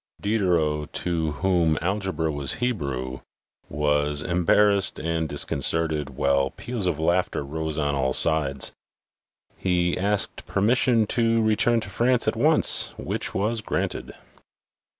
Diderot, 0.19 0.91
to 0.93 1.33
whom 1.43 1.77
algebra 1.79 2.31
was 2.31 2.53
Hebrew, 2.53 3.19
was 3.69 4.23
embarrassed 4.23 4.97
and 4.97 5.29
discon 5.29 5.59
certed, 5.61 6.09
while 6.09 6.49
peals 6.49 6.87
of 6.87 6.97
laughter 6.99 7.45
rose 7.45 7.77
on 7.77 7.93
all 7.93 8.11
sides. 8.11 8.71
He 9.57 9.95
asked 9.95 10.47
permission 10.47 11.05
to 11.13 11.43
return 11.43 11.81
to 11.81 11.89
France 11.91 12.27
at 12.27 12.35
once, 12.35 12.95
which 12.97 13.35
was 13.35 13.61
granted. 13.61 14.13